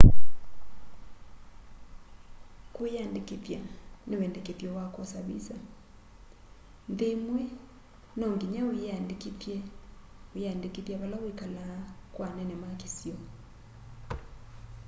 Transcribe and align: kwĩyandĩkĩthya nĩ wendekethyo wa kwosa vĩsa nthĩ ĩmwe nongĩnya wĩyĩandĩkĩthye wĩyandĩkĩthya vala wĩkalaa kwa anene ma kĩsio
kwĩyandĩkĩthya 2.73 3.59
nĩ 4.07 4.15
wendekethyo 4.21 4.69
wa 4.77 4.85
kwosa 4.93 5.19
vĩsa 5.27 5.55
nthĩ 6.91 7.07
ĩmwe 7.15 7.41
nongĩnya 8.19 8.61
wĩyĩandĩkĩthye 8.69 9.57
wĩyandĩkĩthya 10.33 10.95
vala 11.01 11.17
wĩkalaa 11.25 11.79
kwa 12.13 12.25
anene 12.31 12.55
ma 12.61 12.69
kĩsio 12.79 13.17